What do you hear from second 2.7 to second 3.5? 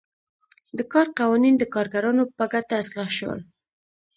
اصلاح شول.